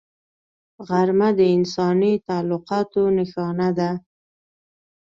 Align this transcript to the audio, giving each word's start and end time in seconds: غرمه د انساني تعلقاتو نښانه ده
غرمه 0.87 1.29
د 1.39 1.41
انساني 1.55 2.13
تعلقاتو 2.27 3.01
نښانه 3.15 3.69
ده 3.77 3.91